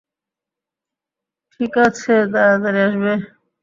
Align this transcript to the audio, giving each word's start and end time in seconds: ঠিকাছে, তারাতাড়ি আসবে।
ঠিকাছে, 1.53 2.13
তারাতাড়ি 2.31 2.79
আসবে। 2.87 3.13